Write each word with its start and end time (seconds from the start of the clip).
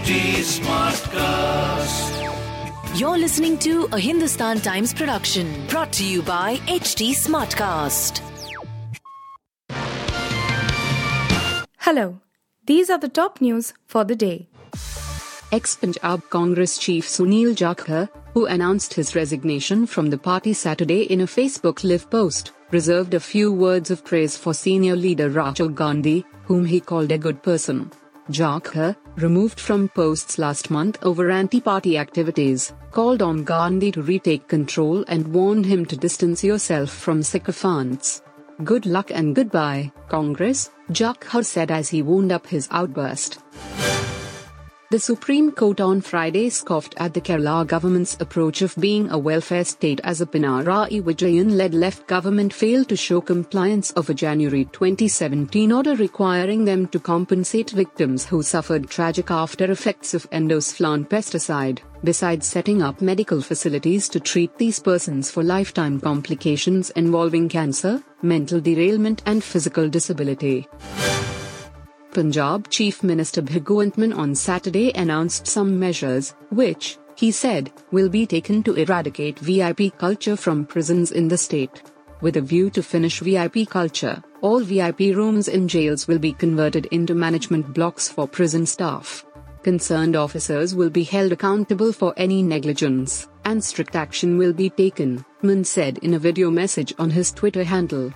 HT 0.00 0.40
Smartcast. 0.60 2.08
You're 2.98 3.18
listening 3.18 3.58
to 3.58 3.86
a 3.92 3.98
Hindustan 3.98 4.60
Times 4.60 4.94
production 4.94 5.66
brought 5.68 5.92
to 5.92 6.04
you 6.06 6.22
by 6.22 6.56
HT 6.68 7.10
Smartcast. 7.10 8.22
Hello, 11.80 12.18
these 12.64 12.88
are 12.88 12.96
the 12.96 13.10
top 13.10 13.42
news 13.42 13.74
for 13.86 14.04
the 14.04 14.16
day. 14.16 14.48
Ex 15.52 15.76
Punjab 15.76 16.22
Congress 16.30 16.78
chief 16.78 17.06
Sunil 17.06 17.54
Jakhar, 17.54 18.08
who 18.32 18.46
announced 18.46 18.94
his 18.94 19.14
resignation 19.14 19.86
from 19.86 20.08
the 20.08 20.16
party 20.16 20.54
Saturday 20.54 21.02
in 21.02 21.20
a 21.20 21.26
Facebook 21.26 21.84
Live 21.84 22.08
post, 22.10 22.52
reserved 22.70 23.12
a 23.12 23.20
few 23.20 23.52
words 23.52 23.90
of 23.90 24.02
praise 24.02 24.34
for 24.34 24.54
senior 24.54 24.96
leader 24.96 25.28
Rahul 25.28 25.74
Gandhi, 25.74 26.24
whom 26.44 26.64
he 26.64 26.80
called 26.80 27.12
a 27.12 27.18
good 27.18 27.42
person. 27.42 27.90
Jakhar, 28.30 28.90
uh, 28.90 28.94
removed 29.16 29.58
from 29.58 29.88
posts 29.88 30.38
last 30.38 30.70
month 30.70 30.98
over 31.02 31.30
anti 31.30 31.60
party 31.60 31.98
activities, 31.98 32.72
called 32.92 33.22
on 33.22 33.44
Gandhi 33.44 33.90
to 33.92 34.02
retake 34.02 34.46
control 34.46 35.04
and 35.08 35.34
warned 35.34 35.66
him 35.66 35.84
to 35.86 35.96
distance 35.96 36.44
yourself 36.44 36.90
from 36.90 37.22
sycophants. 37.22 38.22
Good 38.62 38.86
luck 38.86 39.10
and 39.10 39.34
goodbye, 39.34 39.90
Congress, 40.08 40.70
Jakhar 40.92 41.44
said 41.44 41.70
as 41.70 41.88
he 41.88 42.02
wound 42.02 42.30
up 42.30 42.46
his 42.46 42.68
outburst. 42.70 43.38
The 44.90 44.98
Supreme 44.98 45.52
Court 45.52 45.80
on 45.80 46.00
Friday 46.00 46.50
scoffed 46.50 46.96
at 46.96 47.14
the 47.14 47.20
Kerala 47.20 47.64
government's 47.64 48.16
approach 48.18 48.60
of 48.60 48.74
being 48.74 49.08
a 49.08 49.16
welfare 49.16 49.64
state 49.64 50.00
as 50.02 50.20
a 50.20 50.26
Pinarayi 50.26 51.00
Vijayan-led 51.00 51.74
left 51.74 52.08
government 52.08 52.52
failed 52.52 52.88
to 52.88 52.96
show 52.96 53.20
compliance 53.20 53.92
of 53.92 54.10
a 54.10 54.14
January 54.14 54.64
2017 54.64 55.70
order 55.70 55.94
requiring 55.94 56.64
them 56.64 56.88
to 56.88 56.98
compensate 56.98 57.70
victims 57.70 58.26
who 58.26 58.42
suffered 58.42 58.90
tragic 58.90 59.30
after 59.30 59.70
effects 59.70 60.12
of 60.12 60.28
endosulfan 60.30 61.08
pesticide, 61.08 61.78
besides 62.02 62.48
setting 62.48 62.82
up 62.82 63.00
medical 63.00 63.40
facilities 63.40 64.08
to 64.08 64.18
treat 64.18 64.58
these 64.58 64.80
persons 64.80 65.30
for 65.30 65.44
lifetime 65.44 66.00
complications 66.00 66.90
involving 66.96 67.48
cancer, 67.48 68.02
mental 68.22 68.60
derailment 68.60 69.22
and 69.24 69.44
physical 69.44 69.88
disability. 69.88 70.66
Punjab 72.12 72.68
Chief 72.70 73.04
Minister 73.04 73.40
Bhagwant 73.40 73.96
Mann 73.96 74.12
on 74.12 74.34
Saturday 74.34 74.92
announced 74.94 75.46
some 75.46 75.78
measures, 75.78 76.34
which, 76.50 76.98
he 77.14 77.30
said, 77.30 77.70
will 77.92 78.08
be 78.08 78.26
taken 78.26 78.64
to 78.64 78.74
eradicate 78.74 79.38
VIP 79.38 79.96
culture 79.96 80.36
from 80.36 80.66
prisons 80.66 81.12
in 81.12 81.28
the 81.28 81.38
state. 81.38 81.82
With 82.20 82.36
a 82.36 82.40
view 82.40 82.68
to 82.70 82.82
finish 82.82 83.20
VIP 83.20 83.68
culture, 83.68 84.20
all 84.40 84.60
VIP 84.60 85.14
rooms 85.14 85.46
in 85.46 85.68
jails 85.68 86.08
will 86.08 86.18
be 86.18 86.32
converted 86.32 86.86
into 86.86 87.14
management 87.14 87.72
blocks 87.72 88.08
for 88.08 88.26
prison 88.26 88.66
staff. 88.66 89.24
Concerned 89.62 90.16
officers 90.16 90.74
will 90.74 90.90
be 90.90 91.04
held 91.04 91.30
accountable 91.32 91.92
for 91.92 92.12
any 92.16 92.42
negligence, 92.42 93.28
and 93.44 93.62
strict 93.62 93.94
action 93.94 94.36
will 94.36 94.52
be 94.52 94.68
taken, 94.68 95.24
Mann 95.42 95.62
said 95.62 95.98
in 95.98 96.14
a 96.14 96.18
video 96.18 96.50
message 96.50 96.92
on 96.98 97.10
his 97.10 97.30
Twitter 97.30 97.62
handle. 97.62 98.12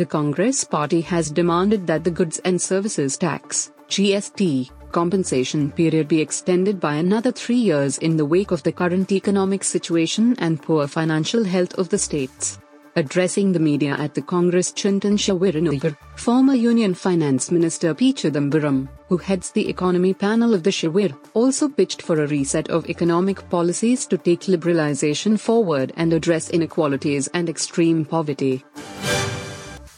The 0.00 0.06
Congress 0.06 0.64
party 0.64 1.02
has 1.02 1.30
demanded 1.30 1.86
that 1.86 2.04
the 2.04 2.10
goods 2.10 2.40
and 2.46 2.58
services 2.58 3.18
tax 3.18 3.70
(GST) 3.90 4.70
compensation 4.92 5.70
period 5.72 6.08
be 6.08 6.22
extended 6.22 6.80
by 6.80 6.94
another 6.94 7.30
3 7.30 7.54
years 7.54 7.98
in 7.98 8.16
the 8.16 8.24
wake 8.24 8.50
of 8.50 8.62
the 8.62 8.72
current 8.72 9.12
economic 9.12 9.62
situation 9.62 10.34
and 10.38 10.62
poor 10.62 10.88
financial 10.88 11.44
health 11.44 11.74
of 11.74 11.90
the 11.90 11.98
states. 11.98 12.58
Addressing 12.96 13.52
the 13.52 13.60
media 13.60 13.94
at 13.98 14.14
the 14.14 14.22
Congress 14.22 14.72
Chintan 14.72 15.18
Shivir, 15.18 15.94
former 16.16 16.54
Union 16.54 16.94
Finance 16.94 17.50
Minister 17.50 17.92
P. 17.92 18.14
Chidambaram, 18.14 18.88
who 19.10 19.18
heads 19.18 19.50
the 19.50 19.68
economy 19.68 20.14
panel 20.14 20.54
of 20.54 20.62
the 20.62 20.70
Shivir, 20.70 21.14
also 21.34 21.68
pitched 21.68 22.00
for 22.00 22.22
a 22.22 22.26
reset 22.26 22.70
of 22.70 22.88
economic 22.88 23.46
policies 23.50 24.06
to 24.06 24.16
take 24.16 24.48
liberalization 24.48 25.38
forward 25.38 25.92
and 25.96 26.14
address 26.14 26.48
inequalities 26.48 27.28
and 27.34 27.50
extreme 27.50 28.06
poverty. 28.06 28.64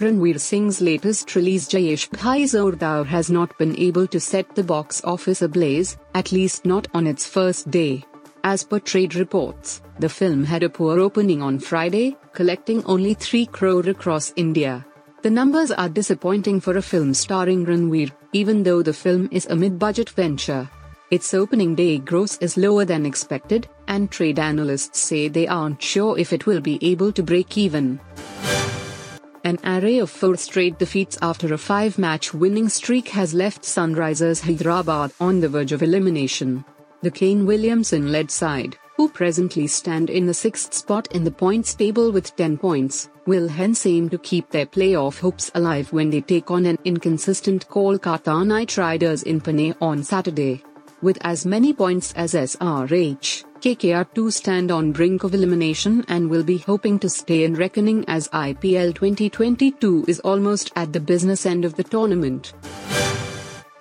Ranveer 0.00 0.38
Singh's 0.38 0.80
latest 0.80 1.34
release 1.34 1.66
Jai 1.66 1.80
Ishq 1.92 2.16
Hai 2.20 2.42
Zordar 2.42 3.04
has 3.04 3.30
not 3.30 3.58
been 3.58 3.76
able 3.76 4.06
to 4.06 4.20
set 4.20 4.54
the 4.54 4.62
box 4.62 5.02
office 5.02 5.42
ablaze, 5.42 5.96
at 6.14 6.30
least 6.30 6.64
not 6.64 6.86
on 6.94 7.04
its 7.04 7.26
first 7.26 7.68
day. 7.72 8.04
As 8.44 8.62
per 8.62 8.78
trade 8.78 9.16
reports, 9.16 9.82
the 9.98 10.08
film 10.08 10.44
had 10.44 10.62
a 10.62 10.68
poor 10.68 11.00
opening 11.00 11.42
on 11.42 11.58
Friday, 11.58 12.16
collecting 12.32 12.84
only 12.84 13.14
3 13.14 13.46
crore 13.46 13.88
across 13.88 14.32
India. 14.36 14.86
The 15.22 15.30
numbers 15.30 15.72
are 15.72 15.88
disappointing 15.88 16.60
for 16.60 16.76
a 16.76 16.82
film 16.82 17.12
starring 17.12 17.66
Ranveer, 17.66 18.12
even 18.32 18.62
though 18.62 18.82
the 18.82 18.94
film 18.94 19.28
is 19.32 19.46
a 19.46 19.56
mid-budget 19.56 20.10
venture. 20.10 20.70
Its 21.10 21.34
opening 21.34 21.74
day 21.74 21.98
gross 21.98 22.36
is 22.36 22.56
lower 22.56 22.84
than 22.84 23.04
expected, 23.04 23.66
and 23.88 24.12
trade 24.12 24.38
analysts 24.38 25.00
say 25.00 25.26
they 25.26 25.48
aren't 25.48 25.82
sure 25.82 26.16
if 26.16 26.32
it 26.32 26.46
will 26.46 26.60
be 26.60 26.78
able 26.82 27.10
to 27.10 27.22
break 27.24 27.58
even. 27.58 27.98
An 29.44 29.58
array 29.64 29.98
of 29.98 30.10
four 30.10 30.36
straight 30.36 30.78
defeats 30.78 31.16
after 31.22 31.54
a 31.54 31.58
five 31.58 31.98
match 31.98 32.34
winning 32.34 32.68
streak 32.68 33.08
has 33.08 33.34
left 33.34 33.62
Sunrisers 33.62 34.42
Hyderabad 34.42 35.12
on 35.20 35.40
the 35.40 35.48
verge 35.48 35.72
of 35.72 35.82
elimination. 35.82 36.64
The 37.02 37.10
Kane 37.10 37.46
Williamson 37.46 38.10
led 38.10 38.30
side, 38.30 38.76
who 38.96 39.08
presently 39.08 39.68
stand 39.68 40.10
in 40.10 40.26
the 40.26 40.34
sixth 40.34 40.74
spot 40.74 41.06
in 41.12 41.22
the 41.22 41.30
points 41.30 41.72
table 41.74 42.10
with 42.10 42.34
10 42.34 42.58
points, 42.58 43.10
will 43.26 43.46
hence 43.46 43.86
aim 43.86 44.08
to 44.08 44.18
keep 44.18 44.50
their 44.50 44.66
playoff 44.66 45.20
hopes 45.20 45.52
alive 45.54 45.92
when 45.92 46.10
they 46.10 46.20
take 46.20 46.50
on 46.50 46.66
an 46.66 46.78
inconsistent 46.84 47.68
Kolkata 47.68 48.44
Knight 48.44 48.76
Riders 48.76 49.22
in 49.22 49.40
Pune 49.40 49.76
on 49.80 50.02
Saturday. 50.02 50.64
With 51.00 51.18
as 51.20 51.46
many 51.46 51.72
points 51.72 52.12
as 52.14 52.34
SRH, 52.34 53.44
KKR2 53.60 54.32
stand 54.32 54.72
on 54.72 54.90
brink 54.90 55.22
of 55.22 55.32
elimination 55.32 56.04
and 56.08 56.28
will 56.28 56.42
be 56.42 56.58
hoping 56.58 56.98
to 56.98 57.08
stay 57.08 57.44
in 57.44 57.54
reckoning 57.54 58.04
as 58.08 58.26
IPL 58.30 58.96
2022 58.96 60.06
is 60.08 60.18
almost 60.20 60.72
at 60.74 60.92
the 60.92 60.98
business 60.98 61.46
end 61.46 61.64
of 61.64 61.76
the 61.76 61.84
tournament. 61.84 62.52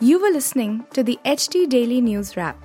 You 0.00 0.22
were 0.22 0.30
listening 0.30 0.86
to 0.94 1.02
the 1.02 1.18
HT 1.26 1.68
Daily 1.68 2.00
News 2.00 2.34
Wrap, 2.34 2.56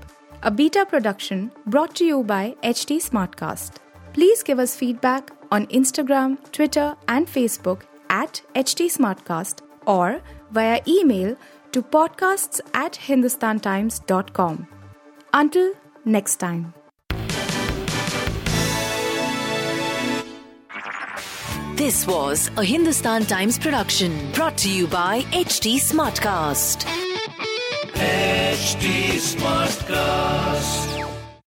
a 0.44 0.50
beta 0.50 0.86
production 0.86 1.52
brought 1.66 1.94
to 1.96 2.06
you 2.06 2.24
by 2.24 2.56
HT 2.64 3.04
Smartcast. 3.04 3.74
Please 4.14 4.44
give 4.44 4.60
us 4.60 4.78
feedback 4.78 5.30
on 5.52 5.68
Instagram, 5.68 6.38
Twitter, 6.54 6.96
and 7.10 7.28
Facebook 7.28 7.82
at 8.10 8.42
HT 8.56 8.98
Smartcast 8.98 9.60
or 9.86 10.22
via 10.52 10.80
email 10.88 11.36
to 11.72 11.82
podcasts 11.82 12.60
at 12.74 12.94
hindustantimes.com. 12.94 14.68
Until 15.34 15.74
next 16.06 16.38
time. 16.38 16.74
This 21.78 22.08
was 22.08 22.50
a 22.58 22.64
Hindustan 22.64 23.26
Times 23.26 23.60
production 23.60 24.32
brought 24.32 24.58
to 24.58 24.70
you 24.70 24.88
by 24.88 25.22
HT 25.32 25.76
Smartcast. 25.76 26.86
HT 27.94 29.20
Smartcast. 29.36 31.07